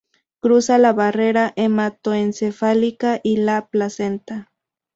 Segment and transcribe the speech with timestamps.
[0.39, 4.51] Cruza la barrera hematoencefálica y la placenta.